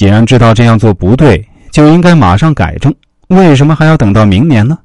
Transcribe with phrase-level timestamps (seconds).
[0.00, 2.90] 既然知道这样做不对，就应该马上改正，
[3.28, 4.78] 为什么还要等到明年呢？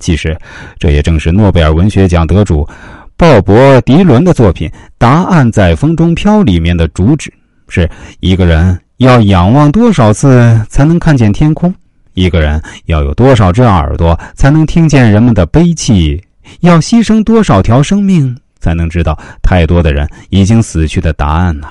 [0.00, 0.36] 其实，
[0.76, 2.68] 这也正是诺贝尔文学奖得主
[3.16, 4.68] 鲍勃·迪伦的作品
[4.98, 7.32] 《答案在风中飘》里面的主旨：
[7.68, 11.72] 是一个人要仰望多少次才能看见天空？
[12.14, 16.20] 一个人要有多少只耳朵才能听见人们的悲泣？
[16.62, 21.68] 要牺牲多少条生命才能知道太多的人已经死去的答案呢？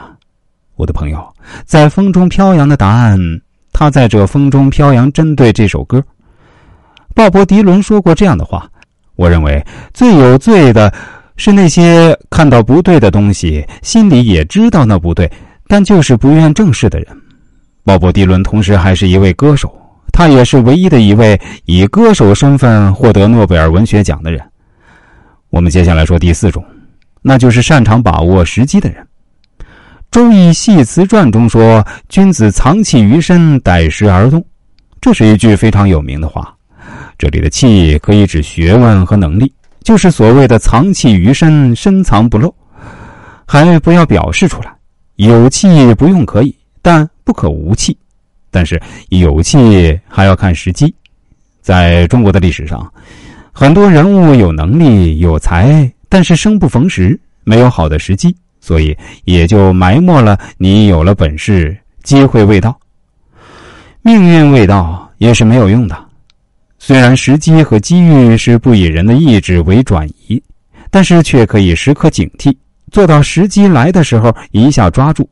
[0.78, 1.35] 我的朋友，
[1.66, 3.20] 在风中飘扬的答案，
[3.72, 5.12] 他在这风中飘扬。
[5.12, 6.04] 针对这首歌。
[7.14, 8.70] 鲍勃·迪伦说过这样的话
[9.16, 10.94] ：“我认为最有罪的
[11.38, 15.32] 是那些看到不对的东西，心里也知道那不对，
[15.68, 17.08] 但就是不愿正视的人。”
[17.86, 19.74] 鲍勃·迪伦同时还是一位歌手，
[20.12, 24.42] 他也是唯一的一位以歌手身份获得诺贝尔文学奖的人。
[25.52, 26.66] 我们接下来说第四种，
[27.22, 29.02] 那就是擅长把握时机的人。
[30.16, 34.42] 《周易系辞传》中说：“君子藏器于身，待时而动。”
[35.02, 36.56] 这是一句非常有名的话。
[37.18, 39.52] 这里的“气”可以指学问和能力，
[39.84, 42.56] 就是所谓的“藏气于身，深藏不露”，
[43.46, 44.74] 还不要表示出来。
[45.18, 47.98] 有气不用可以，但不可无气。
[48.50, 50.96] 但是有气还要看时机。
[51.60, 52.90] 在中国的历史上，
[53.52, 58.34] 很多人物有能力有才，但是生不逢时，没有好的时机，
[58.66, 62.76] 所以也就埋没了你有了本事，机会未到，
[64.02, 65.96] 命运未到，也是没有用的。
[66.80, 70.42] 虽然时机和机遇是不以人的意志为转移，
[70.90, 72.58] 但是却可以时刻警惕，
[72.92, 75.30] 做到时机来的时候一下抓住。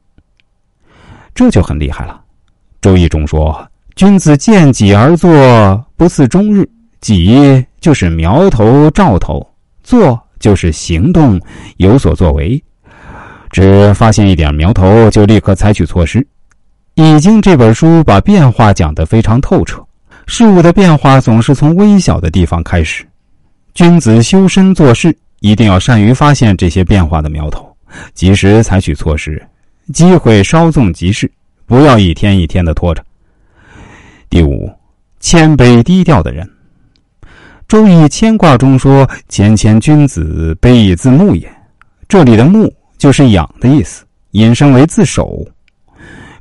[1.34, 2.14] 这就很厉害了。
[2.82, 6.70] 《周易》中说：“君子见己而作，不似终日。
[7.02, 9.44] 己就是苗头、兆头，
[9.84, 11.42] 做就是行动，
[11.78, 12.64] 有所作为。
[13.54, 16.20] 只发现一点苗头，就立刻采取措施。”
[17.02, 19.82] 《易经》这本书把变化讲得非常透彻。
[20.26, 23.06] 事物的变化总是从微小的地方开始，
[23.74, 27.72] 君子修身做事一定要善于发现这些变化的苗头，
[28.14, 29.42] 及时采取措施。
[29.94, 31.30] 机会稍纵即逝，
[31.66, 33.04] 不要一天一天的拖着。
[34.30, 34.72] 第五，
[35.20, 36.44] 谦卑低调的人，
[37.68, 41.52] 《周易》谦卦中说：“谦谦君子，卑以自牧也。”
[42.08, 45.46] 这里的“牧”就是养的意思，引申为自守。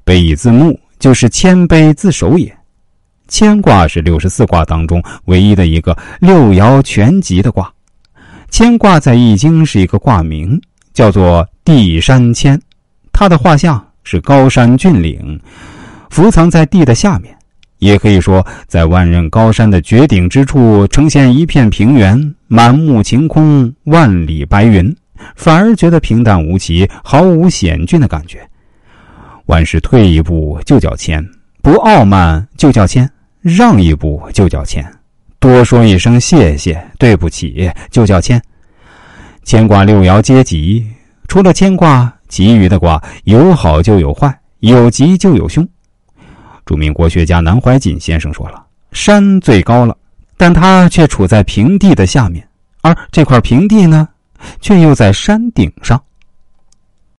[0.04, 2.56] 卑以自牧就是谦卑自守也。
[3.28, 7.68] 乾卦是六十四卦当中唯一的一个六爻全集的卦。
[8.52, 10.56] 乾卦在《易经》是一个卦名，
[10.94, 12.56] 叫做地山谦。
[13.12, 15.40] 它的画像是高山峻岭，
[16.10, 17.36] 伏藏在地的下面，
[17.78, 24.94] 也可以说在万仞高山的绝顶之处，呈现一片平原，满目晴空，万里白云，
[25.36, 28.40] 反而觉得平淡无奇，毫无险峻的感觉。
[29.46, 31.26] 万事退一步就叫谦，
[31.60, 33.10] 不傲慢就叫谦。
[33.40, 34.88] 让一步就叫谦，
[35.40, 38.40] 多说一声谢谢、对不起就叫谦。
[39.42, 40.86] 牵挂六爻皆吉，
[41.26, 45.68] 除了牵挂，其余的卦有好就有坏，有吉就有凶。
[46.64, 49.96] 著名国学家南怀瑾先生说了：“山最高了，
[50.36, 52.46] 但它却处在平地的下面，
[52.80, 54.08] 而这块平地呢，
[54.60, 56.02] 却又在山顶上。